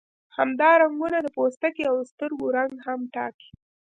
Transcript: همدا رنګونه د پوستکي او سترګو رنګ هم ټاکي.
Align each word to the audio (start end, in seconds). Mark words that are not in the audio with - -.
همدا 0.37 0.69
رنګونه 0.81 1.17
د 1.21 1.27
پوستکي 1.35 1.83
او 1.91 1.97
سترګو 2.11 2.45
رنګ 2.57 2.73
هم 2.85 2.99
ټاکي. 3.13 3.49